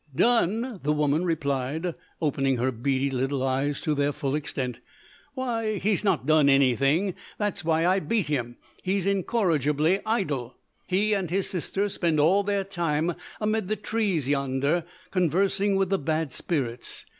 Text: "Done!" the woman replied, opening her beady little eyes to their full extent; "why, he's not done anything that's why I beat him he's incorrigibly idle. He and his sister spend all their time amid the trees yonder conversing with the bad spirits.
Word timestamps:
"Done!" 0.15 0.79
the 0.81 0.91
woman 0.93 1.25
replied, 1.25 1.93
opening 2.19 2.57
her 2.57 2.71
beady 2.71 3.11
little 3.11 3.43
eyes 3.43 3.79
to 3.81 3.93
their 3.93 4.11
full 4.11 4.33
extent; 4.33 4.79
"why, 5.35 5.77
he's 5.77 6.03
not 6.03 6.25
done 6.25 6.49
anything 6.49 7.13
that's 7.37 7.63
why 7.63 7.85
I 7.85 7.99
beat 7.99 8.25
him 8.25 8.57
he's 8.81 9.05
incorrigibly 9.05 9.99
idle. 10.03 10.57
He 10.87 11.13
and 11.13 11.29
his 11.29 11.47
sister 11.51 11.87
spend 11.87 12.19
all 12.19 12.41
their 12.41 12.63
time 12.63 13.13
amid 13.39 13.67
the 13.67 13.75
trees 13.75 14.27
yonder 14.27 14.85
conversing 15.11 15.75
with 15.75 15.91
the 15.91 15.99
bad 15.99 16.33
spirits. 16.33 17.05